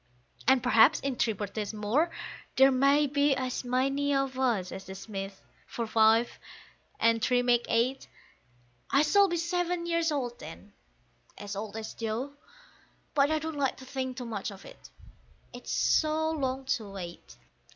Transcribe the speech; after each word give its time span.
And 0.47 0.63
perhaps 0.63 0.99
in 1.01 1.15
three 1.15 1.33
birthdays 1.33 1.75
more 1.75 2.09
there 2.55 2.71
may 2.71 3.05
be 3.05 3.35
as 3.35 3.63
many 3.63 4.15
of 4.15 4.39
us 4.39 4.71
as 4.71 4.85
the 4.85 4.95
Smiths, 4.95 5.39
for 5.67 5.85
five 5.85 6.39
and 6.99 7.21
three 7.21 7.43
make 7.43 7.67
eight; 7.69 8.07
I 8.89 9.03
shall 9.03 9.27
be 9.27 9.37
seven 9.37 9.85
years 9.85 10.11
old 10.11 10.39
then 10.39 10.73
(as 11.37 11.55
old 11.55 11.77
as 11.77 11.93
Joe), 11.93 12.33
but 13.13 13.29
I 13.29 13.37
don't 13.37 13.57
like 13.59 13.77
to 13.77 13.85
think 13.85 14.17
too 14.17 14.25
much 14.25 14.49
of 14.49 14.65
it, 14.65 14.89
it's 15.53 15.71
so 15.71 16.31
long 16.31 16.65
to 16.65 16.89
wait. 16.89 17.35